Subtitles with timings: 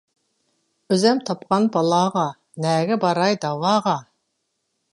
[0.93, 2.25] ئۆزۈم تاپقان بالاغا،
[2.65, 3.97] نەگە باراي دەۋاغا.